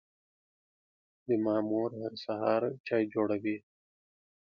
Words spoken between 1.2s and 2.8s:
زما مور هر سهار